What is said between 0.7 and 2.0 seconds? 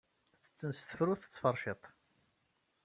s tefrut d tferciḍt.